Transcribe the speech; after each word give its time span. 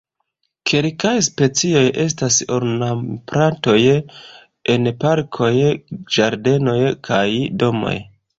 Kelkaj 0.69 1.09
specioj 1.25 1.83
estas 2.03 2.37
ornamplantoj 2.57 3.77
en 4.77 4.89
parkoj, 5.05 5.53
ĝardenoj 6.17 6.79
kaj 7.11 7.23
domoj. 7.65 7.95